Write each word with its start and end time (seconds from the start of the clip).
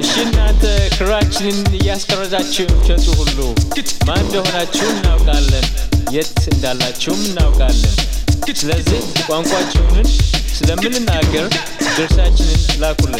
እሺ 0.00 0.12
እናንተ 0.24 0.64
ክራችንን 0.94 1.58
እያስቀረዛችሁ 1.78 2.66
ሸጡ 2.86 3.06
ሁሉ 3.20 3.38
ማን 4.08 4.20
እንደሆናችሁ 4.24 4.86
እናውቃለን፣ 4.92 5.66
የት 6.16 6.38
እንዳላችሁም 6.52 7.22
እናውቃለን። 7.28 7.96
ስለዚህ 8.54 9.00
ቋንቋችሁንን 9.26 10.06
ስለምንናገር 10.54 11.46
ድርሳችንን 11.96 12.62
ላኩልን። 12.82 13.18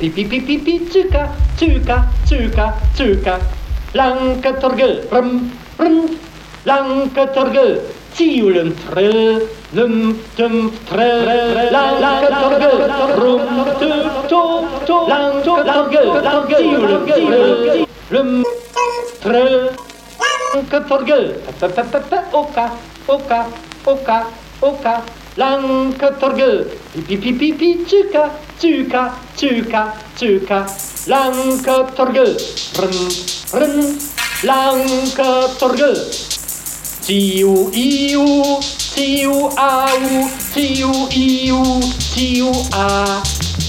Lanketorgel. 0.00 0.08
Pi, 0.08 0.08
pi, 0.08 0.24
pi, 0.24 0.40
pi, 0.40 0.56
pi, 0.58 0.74
tsuka, 0.88 1.28
tsuka, 1.56 2.08
tsuka, 2.24 2.74
tsuka. 2.94 3.38
Lanketorgel. 3.92 5.04
Rum, 5.12 5.52
rum. 5.78 6.18
Lanketorgel. 6.64 7.80
Tiulen 8.16 8.74
trill. 8.74 9.48
Lum, 9.72 10.18
tum, 10.36 10.72
trill. 10.88 11.24
Lanketorgel. 11.70 12.76
Rum, 13.20 13.42
tu, 13.78 13.90
to, 14.28 14.40
to. 14.86 14.96
Lanketorgel. 15.08 16.08
Tiulen 16.48 17.02
trill. 17.06 17.86
Lum, 18.10 18.44
trill. 19.20 19.70
Lanketorgel. 20.54 21.24
Pa, 21.60 21.68
pa, 21.68 21.82
pa, 21.84 21.98
pa, 22.00 22.18
oka, 22.32 22.66
oka, 23.06 23.40
oka, 23.84 24.18
oka, 24.62 24.94
lanketorgel. 25.36 26.66
Pi, 27.06 27.16
pi, 27.16 27.52
pi, 27.52 27.68
tsuka, 27.84 28.30
tsuka, 28.58 29.02
tsuka, 29.36 29.82
tsuka. 30.16 30.66
Lanketorgel. 31.06 32.36
Run, 32.78 32.98
run, 33.52 33.98
lanketorgel. 34.42 35.96
Tiu, 37.06 37.70
iu, 37.74 38.26
tiu, 38.94 39.32
au, 39.56 40.28
tiu, 40.54 40.92
iu, 41.10 41.62
tiu, 42.14 42.50
a. 42.72 43.22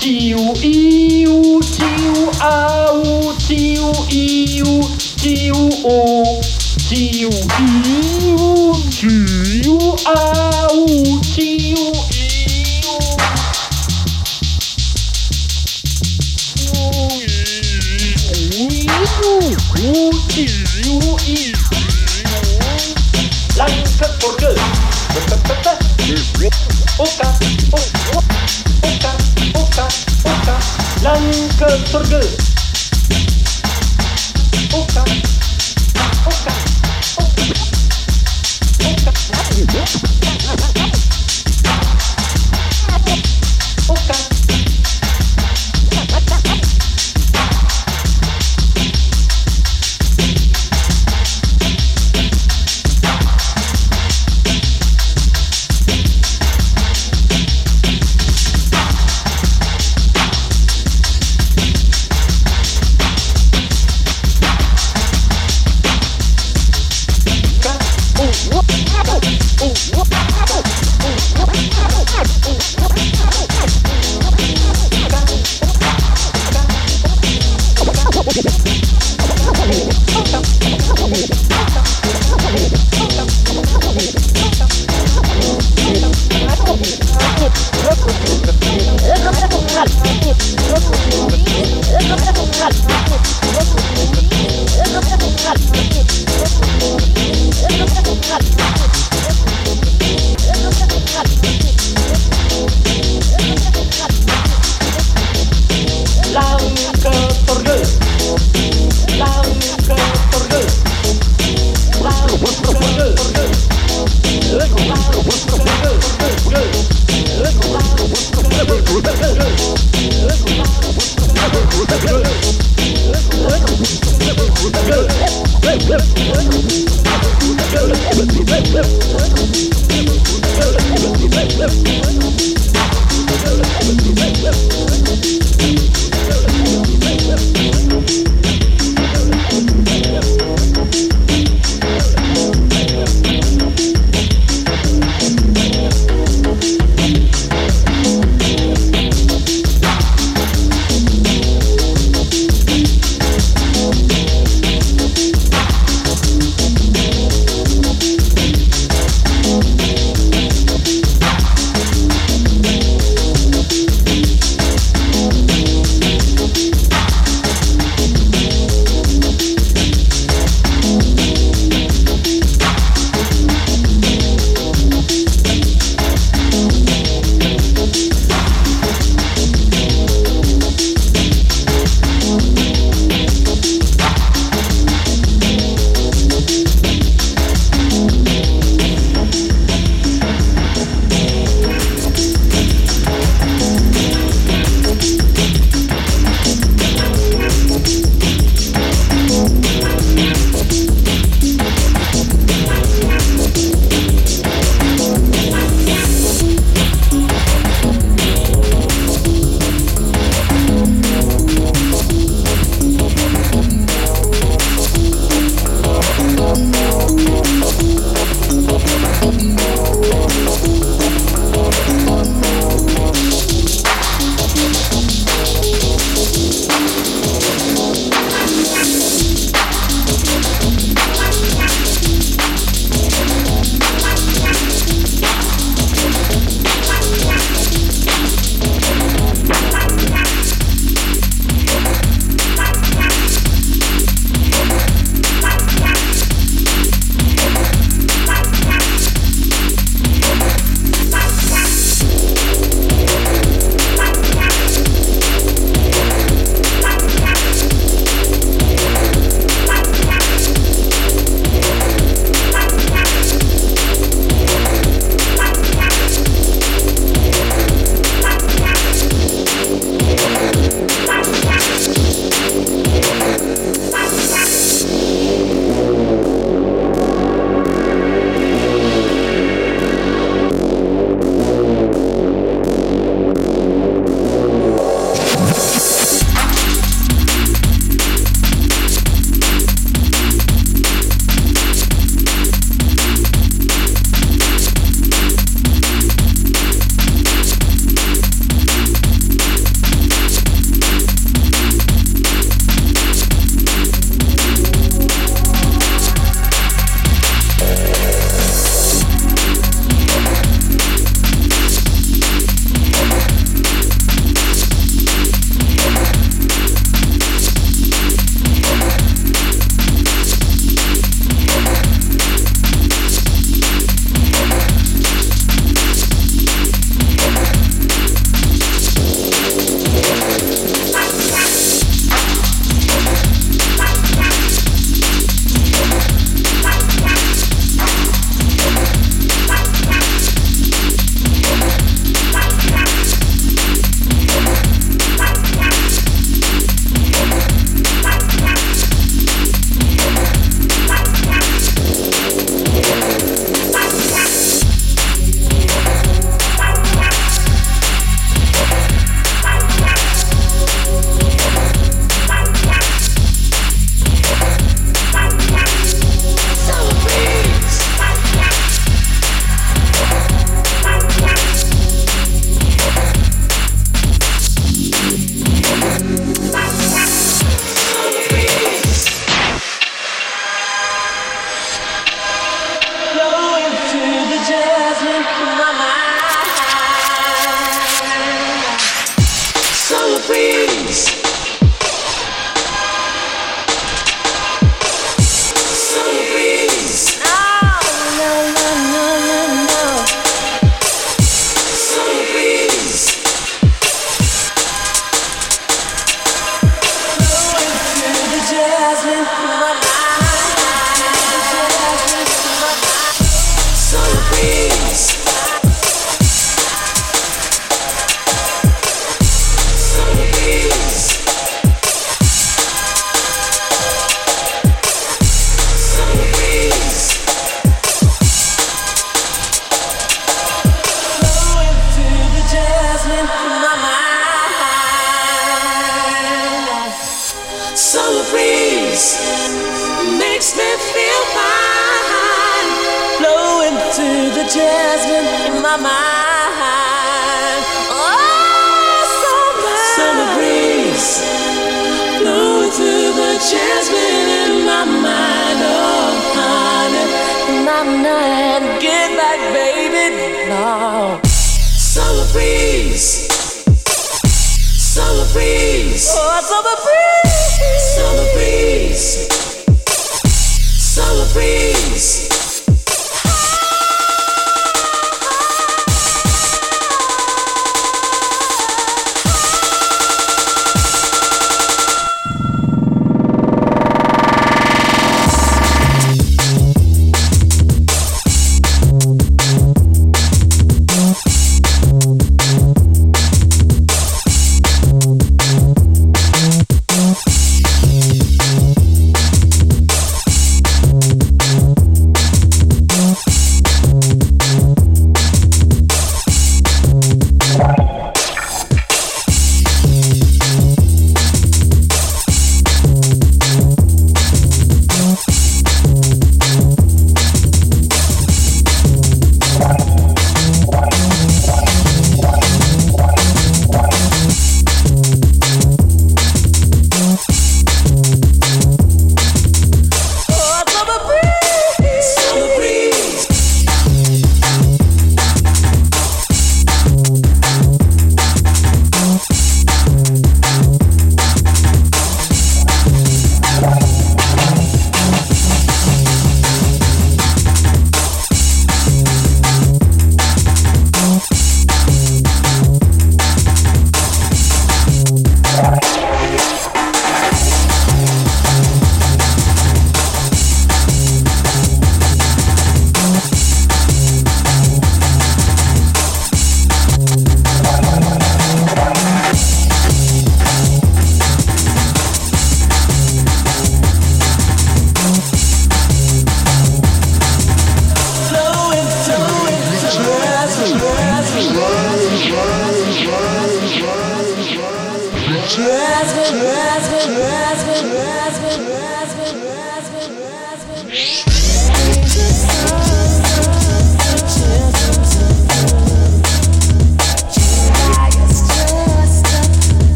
Tiu, 0.00 0.52
iu, 0.62 1.60
tiu, 1.60 2.30
au, 2.40 3.32
tiu, 3.46 3.92
iu, 4.10 4.80
tiu, 5.22 5.70
o. 5.84 6.63
Tiu, 6.86 7.30
iu, 7.30 8.74
tiu, 8.90 9.78
au, 10.04 10.86
tiu, 11.34 11.76
iu. 11.76 12.44
Lanka 23.56 24.08
torgel. 24.20 24.56
Oka, 25.16 25.36
oka, 26.98 27.28
oka, 28.82 29.12
oka, 29.54 29.88
oka. 30.24 30.56
Lanka 31.02 31.68
torgel. 31.90 32.28
Oka, 34.72 35.04
oka, 35.94 36.04
oka. 36.26 36.63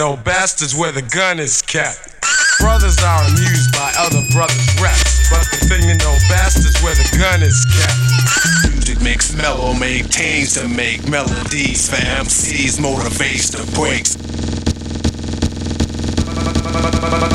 Know 0.00 0.16
best 0.16 0.62
is 0.62 0.74
where 0.74 0.92
the 0.92 1.02
gun 1.02 1.38
is 1.38 1.60
kept. 1.60 2.22
Brothers 2.58 2.96
are 3.04 3.22
amused 3.28 3.70
by 3.72 3.92
other 3.98 4.24
brothers' 4.32 4.80
reps, 4.80 5.28
but 5.28 5.44
the 5.52 5.60
thing 5.68 5.82
you 5.82 5.94
know 5.94 6.16
best 6.30 6.56
is 6.64 6.72
where 6.80 6.94
the 6.94 7.18
gun 7.18 7.42
is 7.42 7.66
kept. 7.68 8.72
Music 8.72 9.02
makes 9.02 9.36
mellow, 9.36 9.74
maintains 9.74 10.54
to 10.54 10.66
make 10.68 11.06
melodies. 11.06 11.90
Fam 11.90 12.24
sees 12.24 12.78
motivates 12.78 13.52
the 13.52 13.60
breaks. 13.76 14.14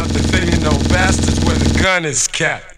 The 0.10 0.24
thing 0.32 0.52
you 0.52 0.60
know 0.64 0.76
best 0.90 1.20
is 1.20 1.46
where 1.46 1.58
the 1.58 1.80
gun 1.84 2.04
is 2.04 2.28
kept. 2.28 2.75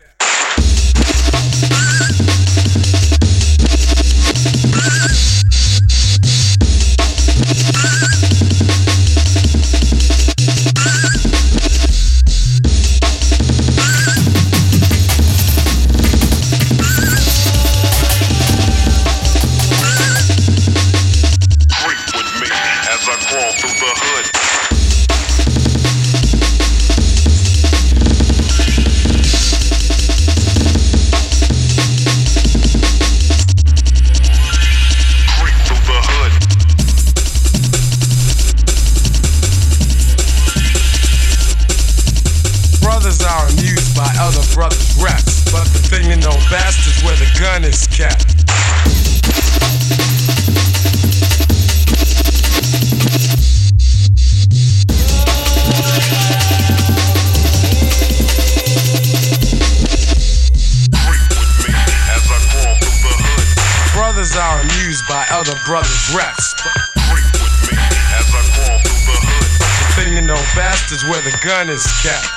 Gun 71.48 71.70
is 71.70 71.88
kept. 72.04 72.28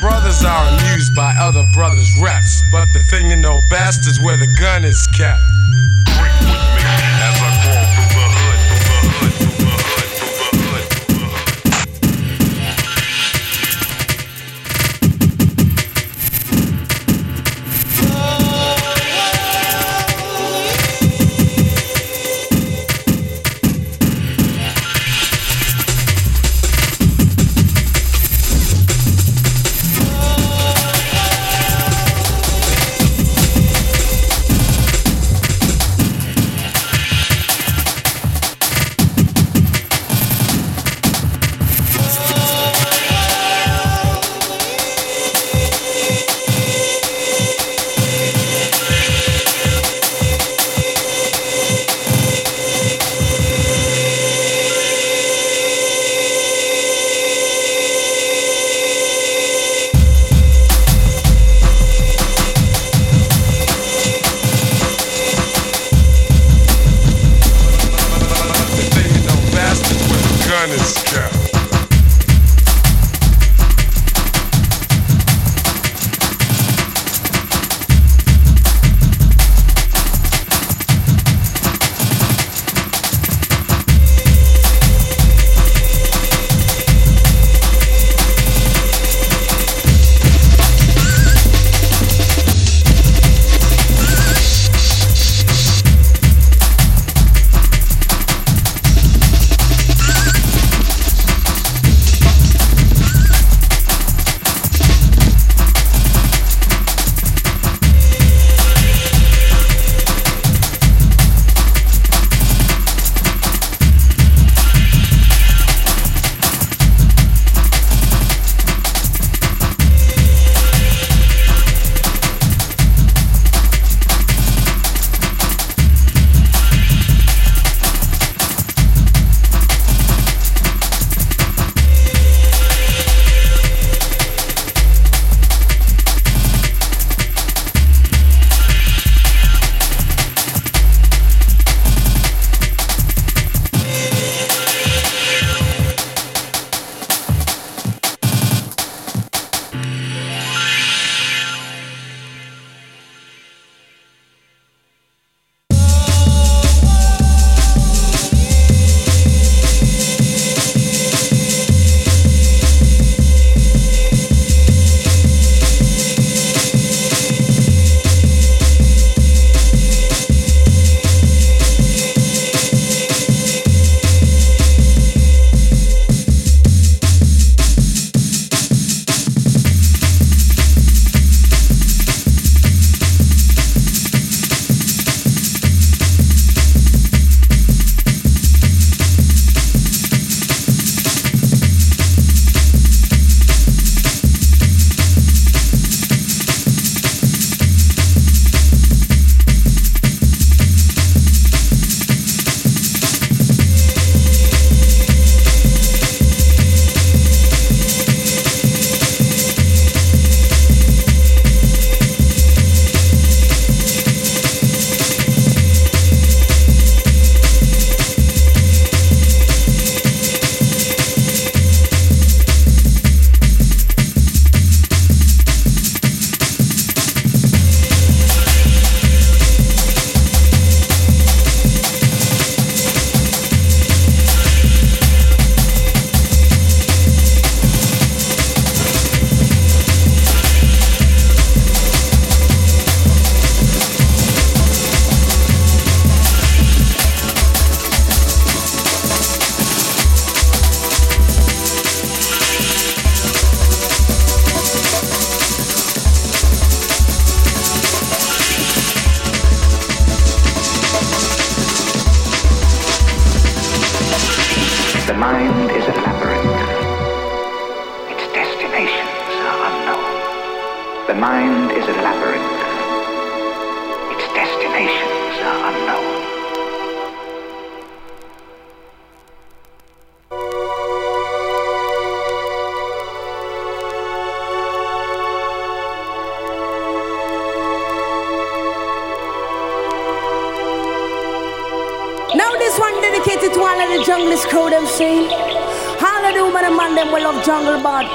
Brothers 0.00 0.44
are 0.44 0.66
amused 0.74 1.14
by 1.14 1.32
other 1.38 1.64
brothers' 1.72 2.10
reps, 2.20 2.62
but 2.72 2.86
the 2.92 2.98
thing 2.98 3.30
you 3.30 3.36
know 3.36 3.60
best 3.70 4.08
is 4.08 4.20
where 4.20 4.36
the 4.36 4.48
gun 4.58 4.84
is 4.84 5.06
kept. 5.16 5.49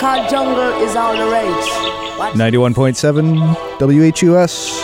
Jungle 0.06 0.30
jungle 0.30 0.72
is 0.86 0.96
all 0.96 1.18
the 1.18 1.26
rage. 1.32 1.70
91.7 2.38 3.40
WHUS. 3.80 4.75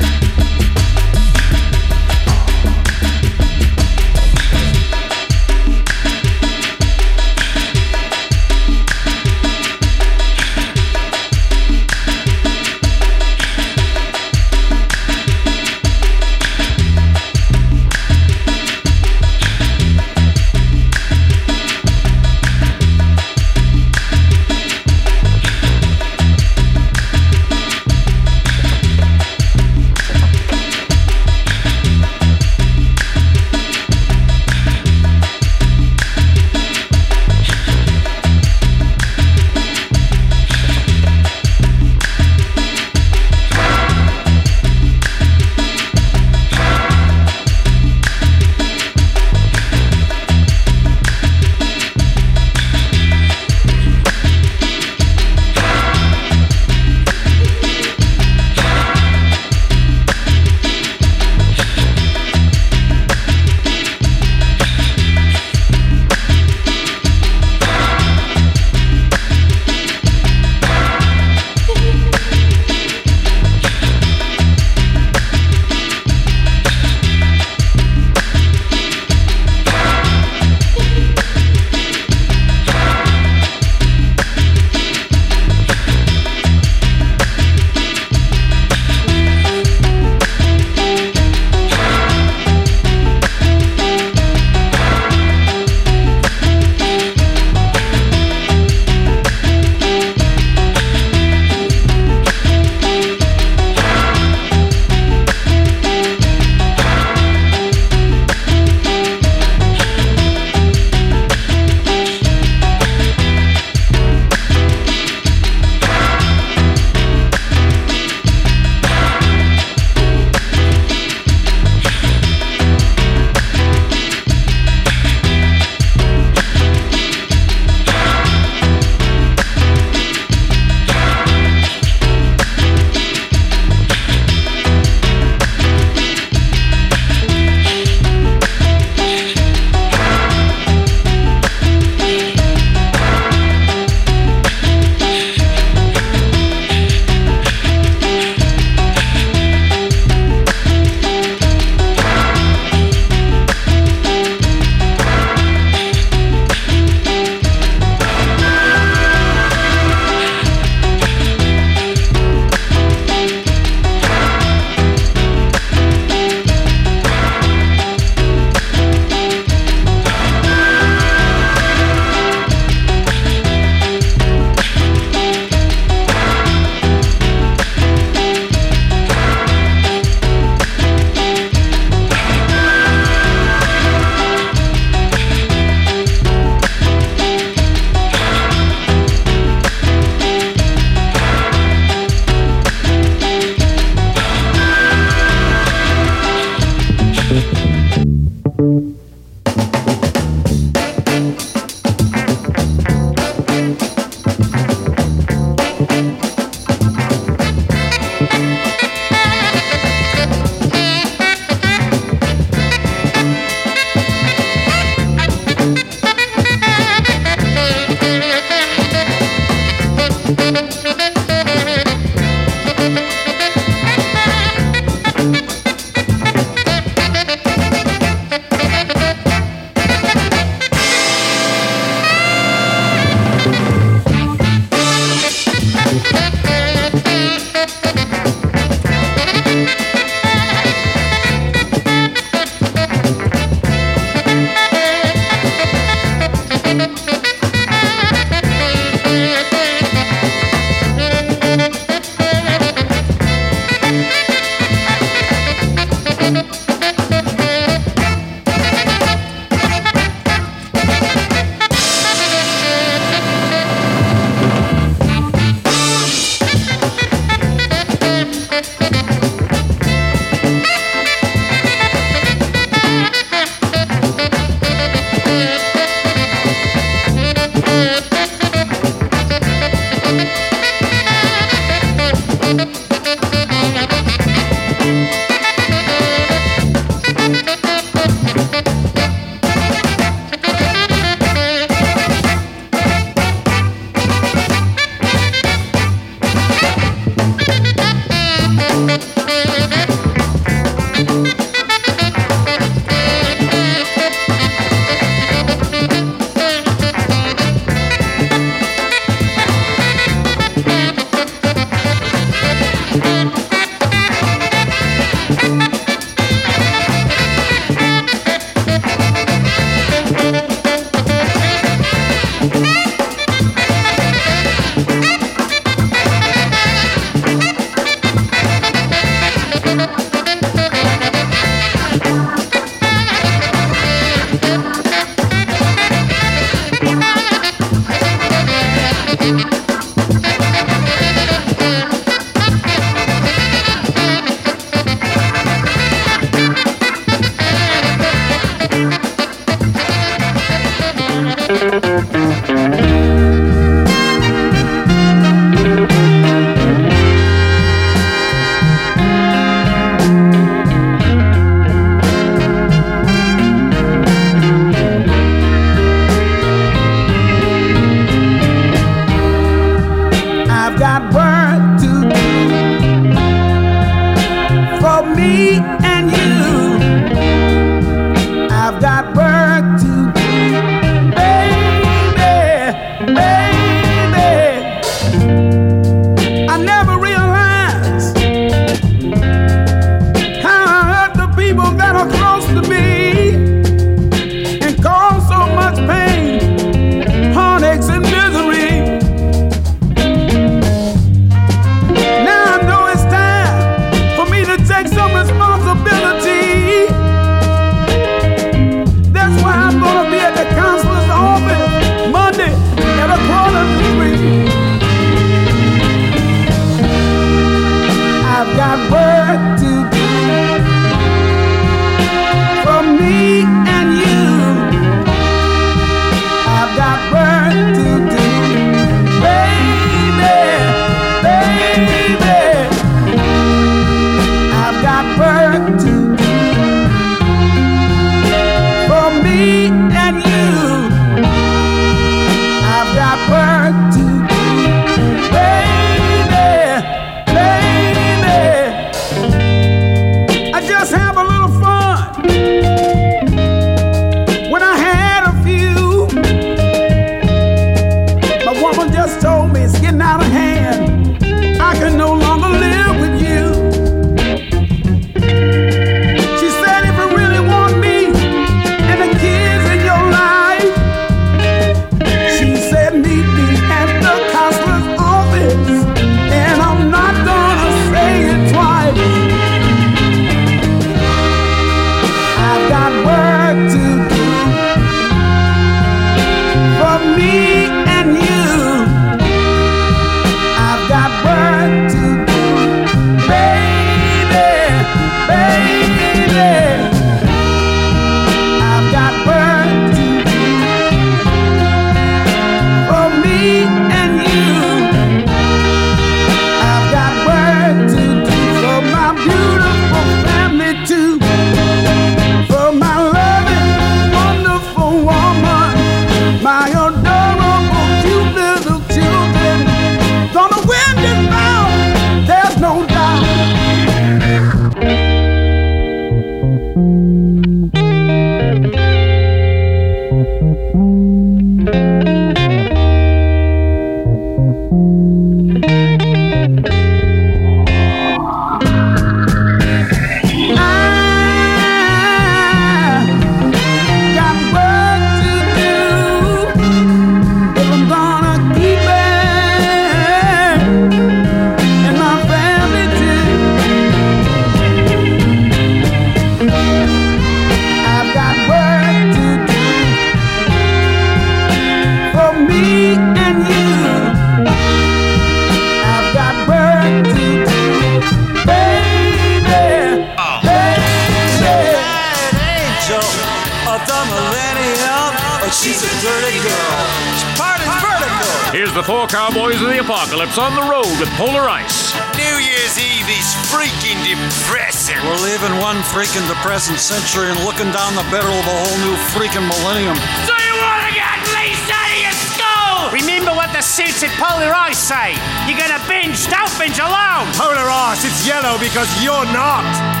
Depressing. 585.31 585.51
We're 585.51 585.55
living 585.55 585.61
one 585.61 585.77
freaking 585.83 586.27
depressing 586.27 586.77
century 586.77 587.29
and 587.29 587.39
looking 587.45 587.71
down 587.71 587.95
the 587.95 588.03
barrel 588.11 588.33
of 588.33 588.45
a 588.45 588.57
whole 588.65 588.77
new 588.83 588.95
freaking 589.15 589.47
millennium. 589.47 589.95
So 590.27 590.33
you 590.35 590.55
want 590.59 590.83
to 590.87 590.93
get 590.93 591.17
leased 591.31 591.71
out 591.71 591.89
of 591.91 591.99
your 591.99 592.15
skull? 592.33 592.91
Remember 592.91 593.31
what 593.31 593.51
the 593.53 593.61
suits 593.61 594.03
at 594.03 594.11
Polar 594.19 594.53
Ice 594.53 594.79
say. 594.79 595.15
You're 595.47 595.59
gonna 595.59 595.81
binge, 595.87 596.27
don't 596.27 596.51
binge 596.59 596.79
alone. 596.79 597.27
Polar 597.35 597.69
Ice, 597.69 598.05
it's 598.05 598.27
yellow 598.27 598.57
because 598.59 598.89
you're 599.03 599.25
not. 599.33 600.00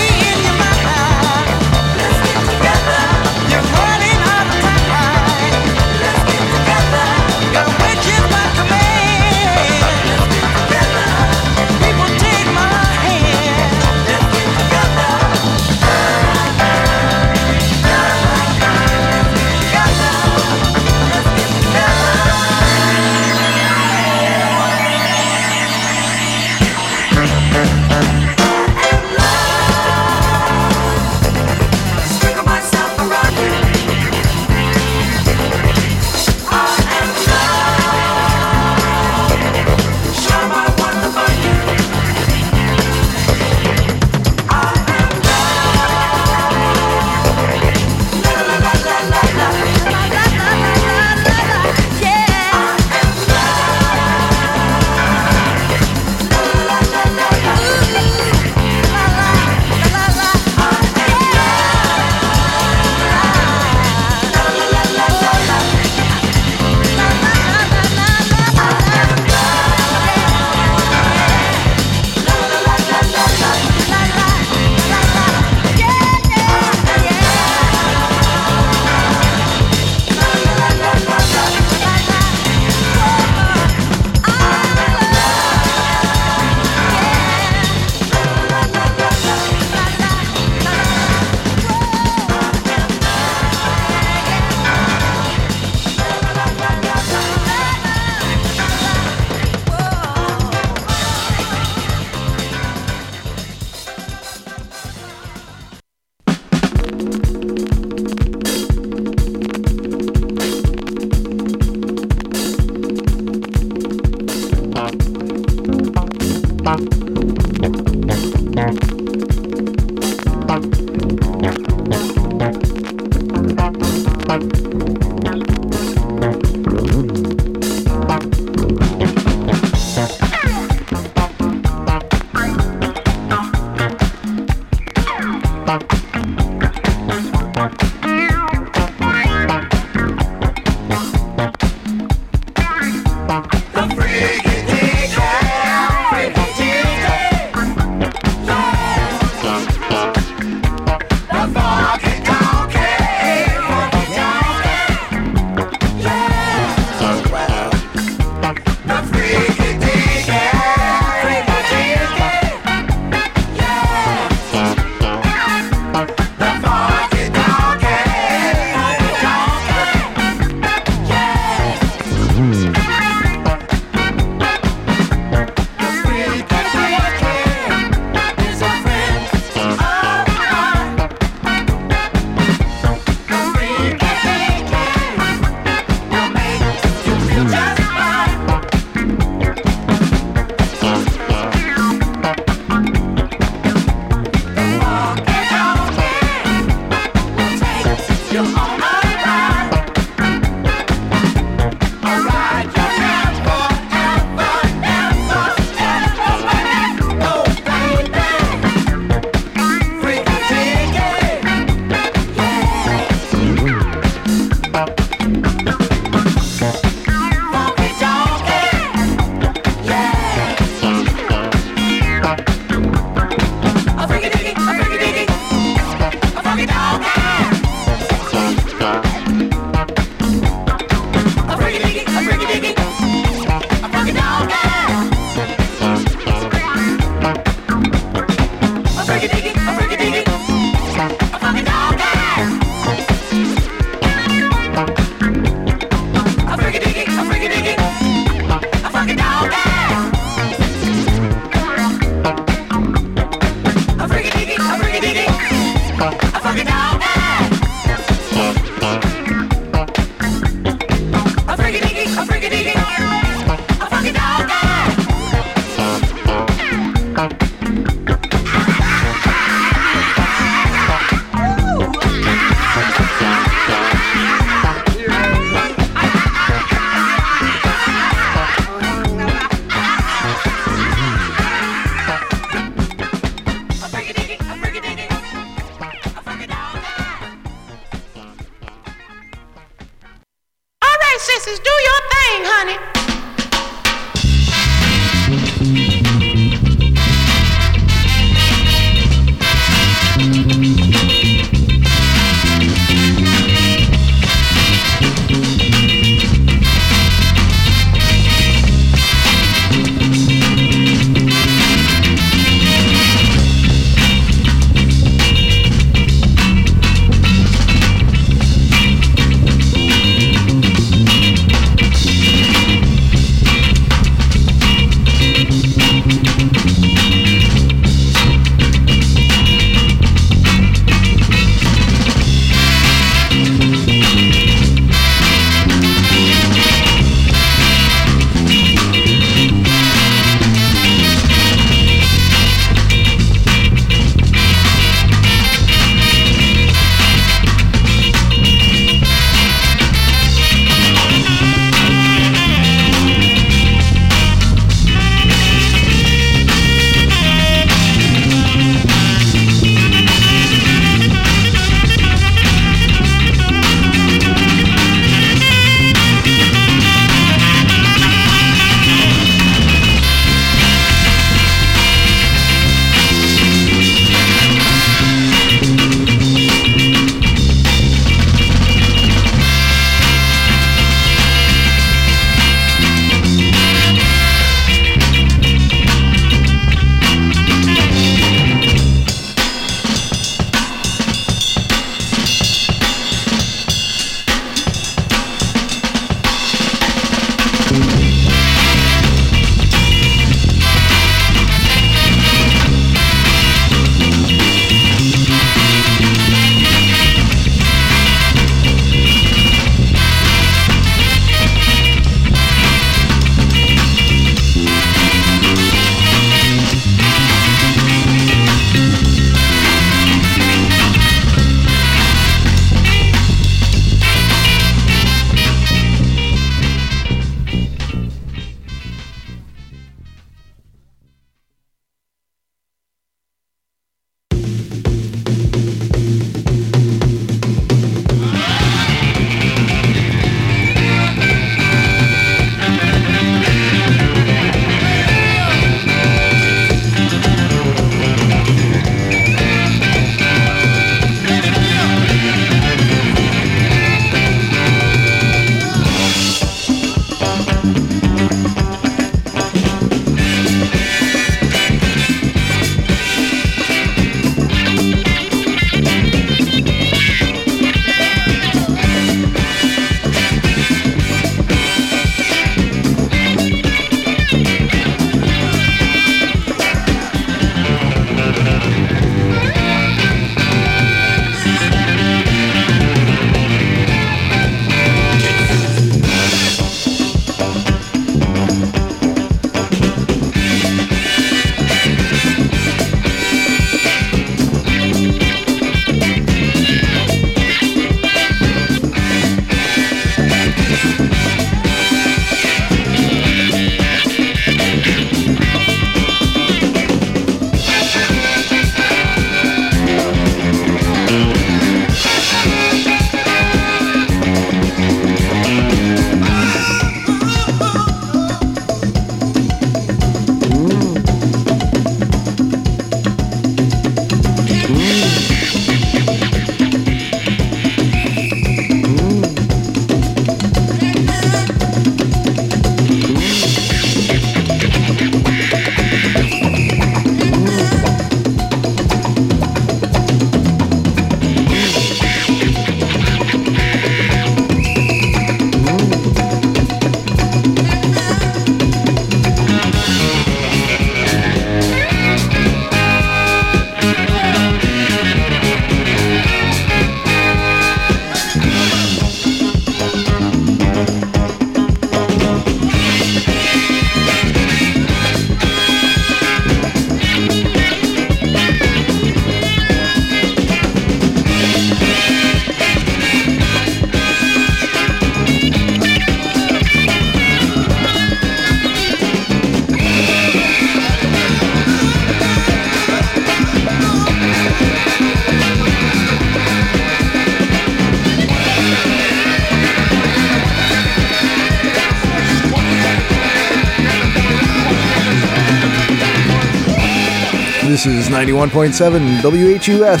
This 597.84 598.06
is 598.06 598.14
91.7 598.14 599.20
WHUS. 599.20 600.00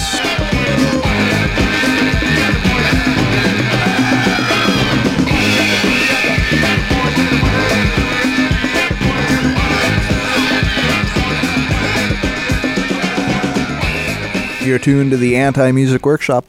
You're 14.66 14.78
tuned 14.78 15.10
to 15.10 15.18
the 15.18 15.36
Anti 15.36 15.70
Music 15.72 16.06
Workshop. 16.06 16.46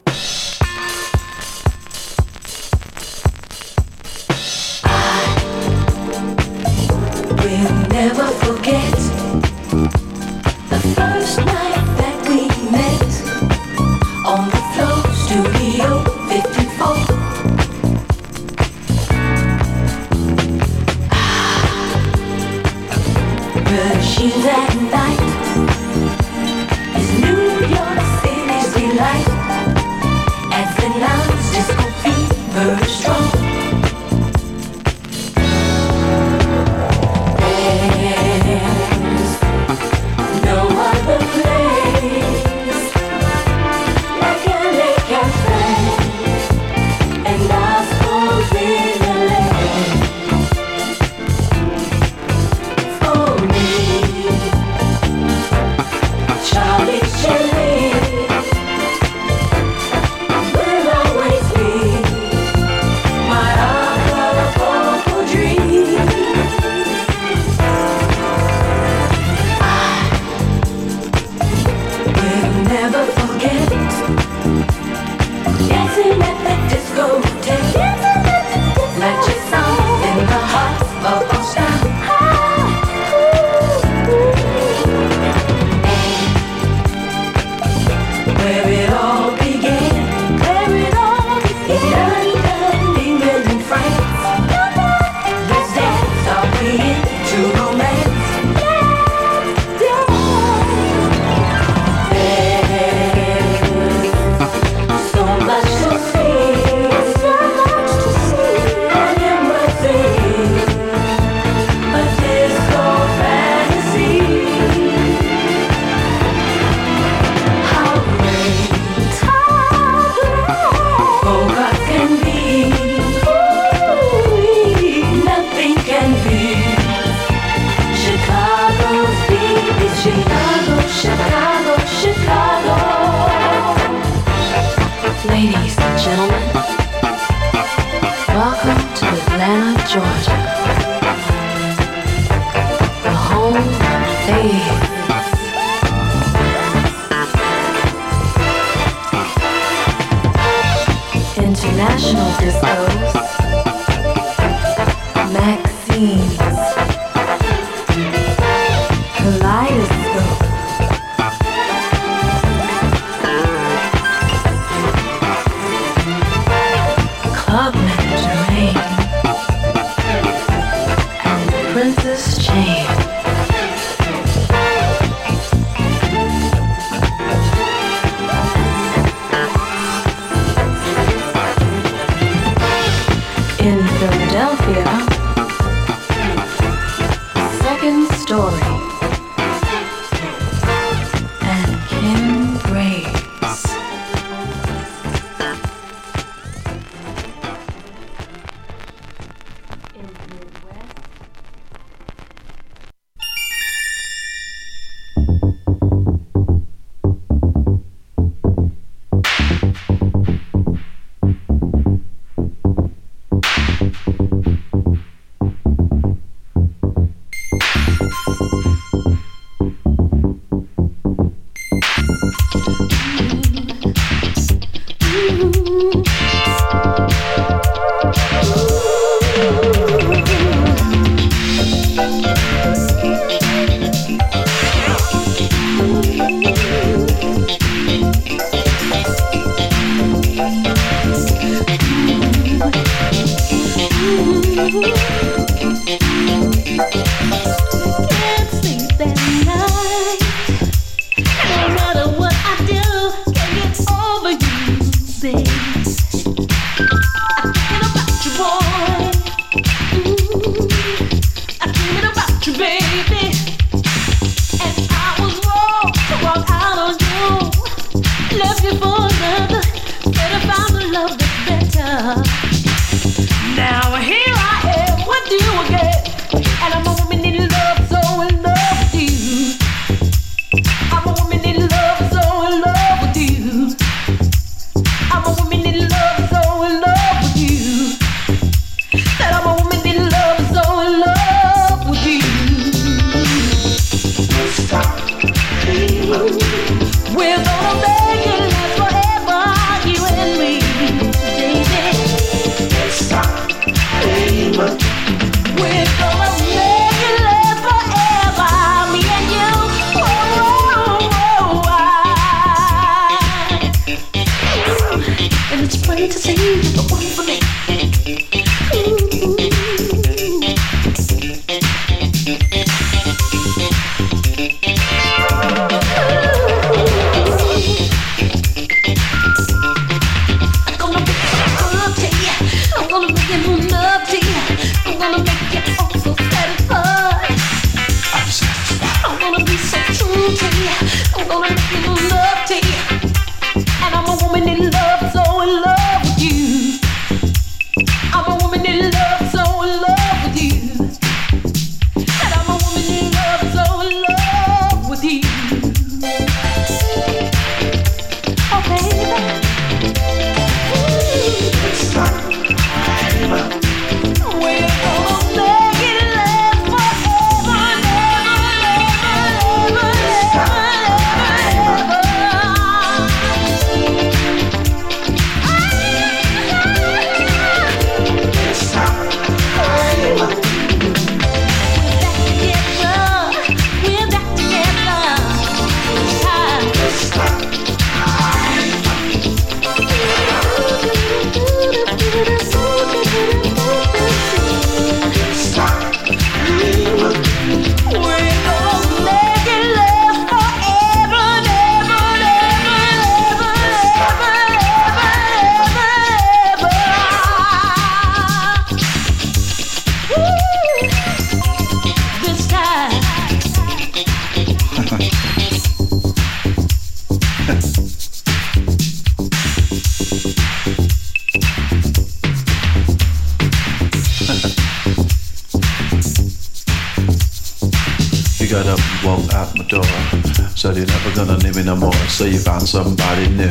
So 432.26 432.32
you 432.32 432.38
found 432.40 432.62
somebody 432.62 433.28
new. 433.28 433.50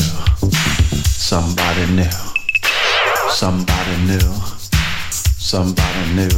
Somebody 1.07 1.85
new. 1.95 2.11
Somebody 3.31 3.95
new. 4.03 4.19
Somebody 5.39 6.03
new. 6.11 6.35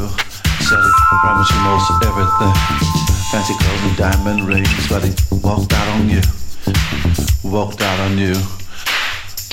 Said 0.62 0.78
he 0.78 0.92
promised 1.18 1.52
you 1.52 1.62
most 1.66 2.06
everything. 2.06 2.54
Fancy 3.32 3.56
clothes 3.58 3.84
and 3.90 3.98
diamond 3.98 4.48
rings. 4.48 4.88
But 4.88 5.04
he 5.04 5.16
walked 5.42 5.74
out 5.74 5.88
on 5.98 6.08
you. 6.08 6.22
Walked 7.44 7.82
out 7.82 8.00
on 8.02 8.20
you. 8.20 8.36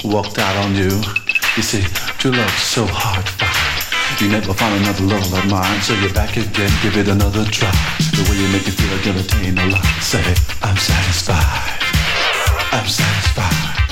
Walked 0.05 0.39
out 0.39 0.57
on 0.67 0.75
you. 0.75 0.93
You 1.57 1.63
see, 1.63 1.81
true 2.21 2.33
love's 2.33 2.53
so 2.53 2.85
hard 2.85 3.25
to 3.25 3.33
find. 3.33 4.21
You 4.21 4.29
never 4.29 4.53
found 4.53 4.75
another 4.83 5.05
love 5.05 5.33
like 5.33 5.49
mine, 5.49 5.81
so 5.81 5.95
you're 5.95 6.13
back 6.13 6.37
again, 6.37 6.71
give 6.83 6.99
it 6.99 7.09
another 7.09 7.47
try. 7.47 7.73
The 8.13 8.29
way 8.29 8.37
you 8.37 8.49
make 8.53 8.67
me 8.67 8.73
feel 8.73 8.95
like 8.95 9.07
you'll 9.07 9.19
attain 9.19 9.57
a 9.57 9.67
lot. 9.73 9.85
Say, 10.03 10.35
I'm 10.61 10.77
satisfied. 10.77 11.74
I'm 12.77 12.89
satisfied. 12.89 13.87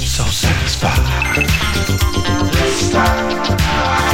So 0.00 0.24
satisfied. 0.24 1.46
Time, 2.90 4.07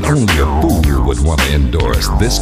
But 0.00 0.12
only 0.12 0.38
a 0.38 0.46
fool 0.62 1.04
would 1.04 1.20
want 1.20 1.40
to 1.42 1.54
endorse 1.54 2.08
this 2.18 2.38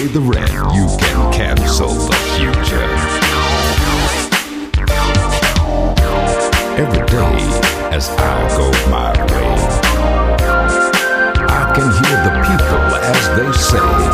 pay 0.00 0.06
the 0.06 0.20
rent, 0.20 0.50
you 0.74 0.86
can 0.98 1.32
cancel 1.32 1.88
the 1.88 2.16
future. 2.36 2.90
Every 6.82 7.06
day 7.06 7.36
as 7.94 8.08
I 8.08 8.48
go 8.56 8.70
my 8.90 9.12
way, 9.30 9.56
I 11.48 11.72
can 11.74 11.88
hear 12.00 12.16
the 12.26 12.32
people 12.48 12.84
as 13.14 13.24
they 13.36 13.52
say. 13.58 14.09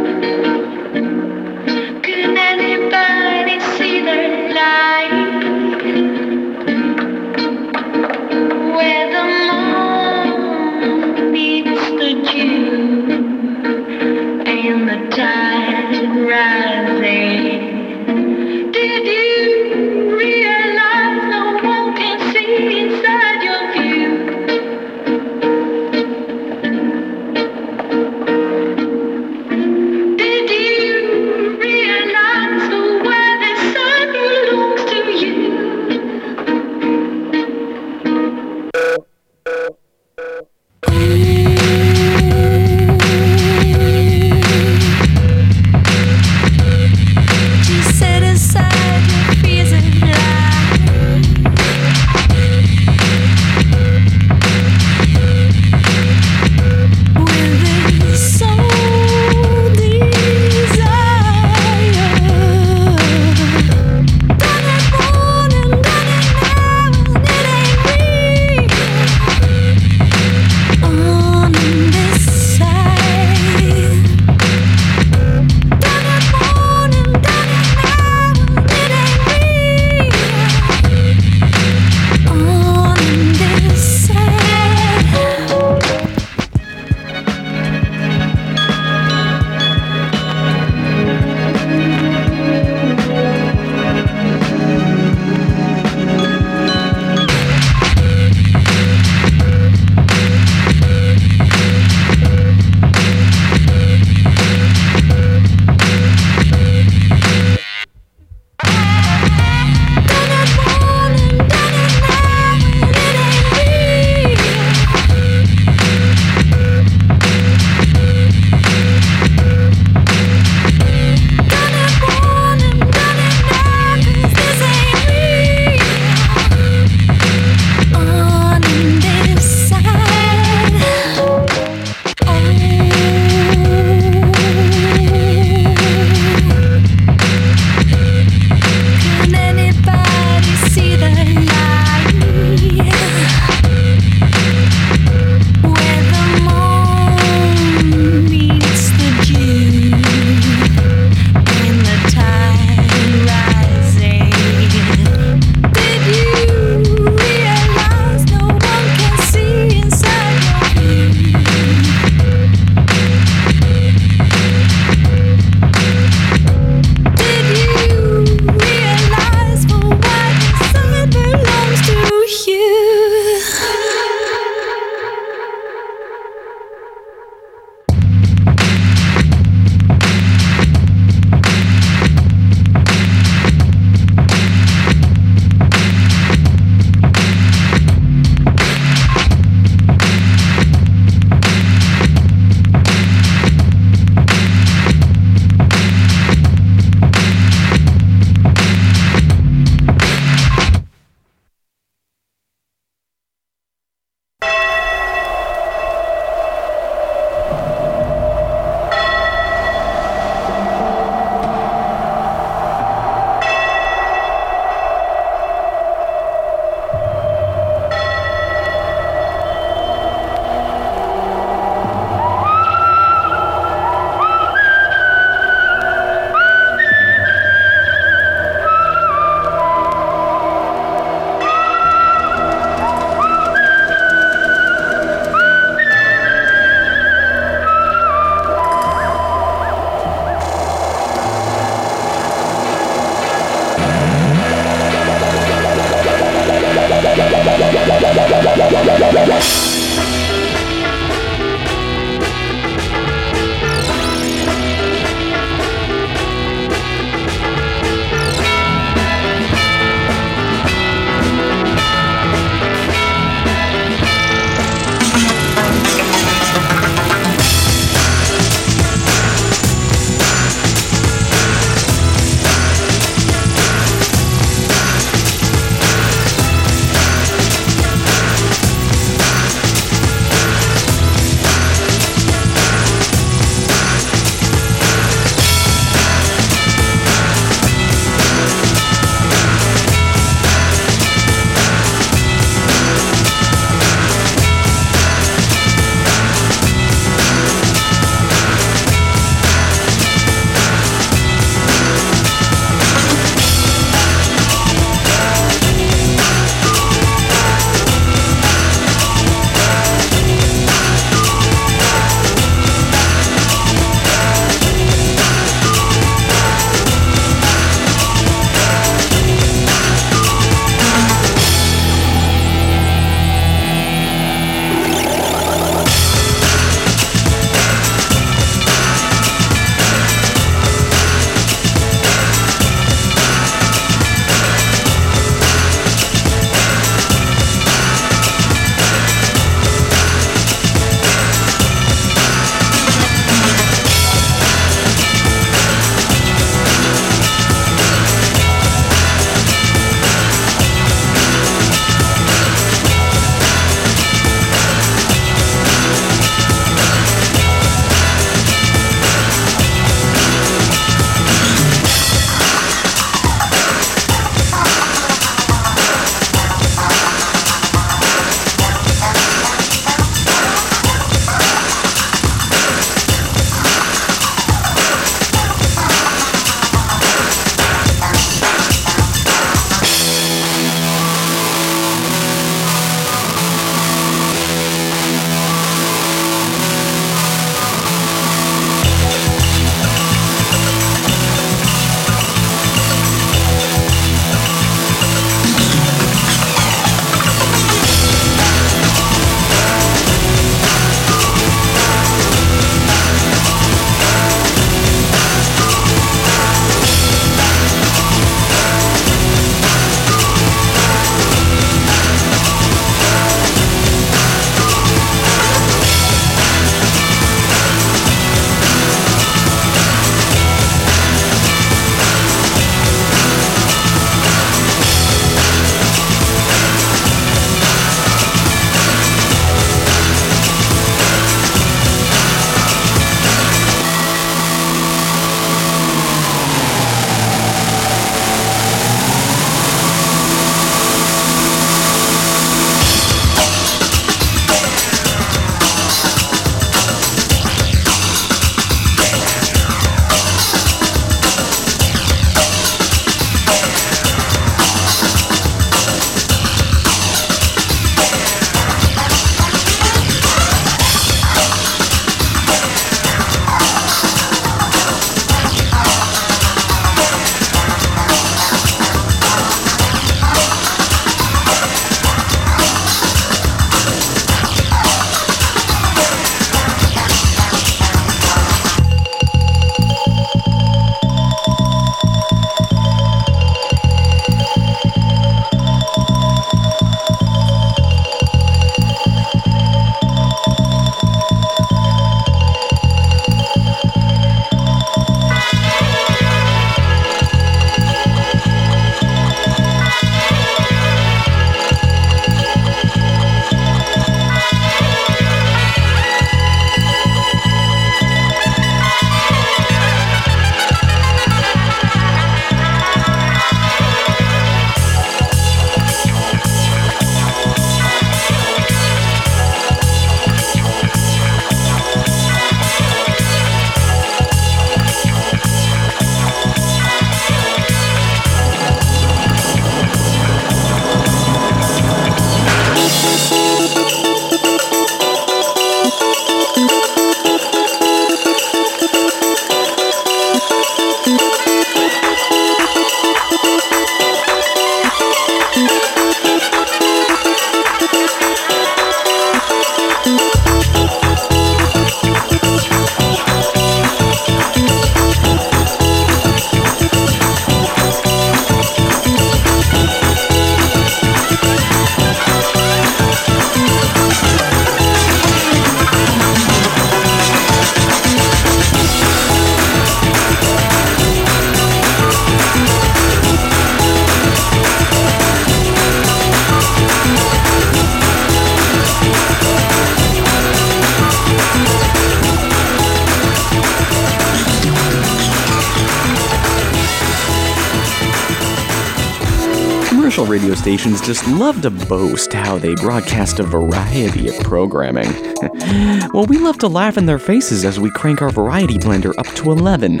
Just 591.02 591.26
love 591.26 591.62
to 591.62 591.70
boast 591.70 592.32
how 592.32 592.58
they 592.58 592.74
broadcast 592.76 593.40
a 593.40 593.42
variety 593.42 594.28
of 594.28 594.38
programming. 594.44 595.10
well, 596.14 596.26
we 596.26 596.38
love 596.38 596.58
to 596.58 596.68
laugh 596.68 596.96
in 596.96 597.06
their 597.06 597.18
faces 597.18 597.64
as 597.64 597.80
we 597.80 597.90
crank 597.90 598.22
our 598.22 598.30
variety 598.30 598.78
blender 598.78 599.12
up 599.18 599.26
to 599.34 599.50
11. 599.50 600.00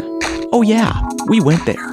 Oh, 0.52 0.62
yeah, 0.62 0.92
we 1.26 1.40
went 1.40 1.64
there. 1.66 1.88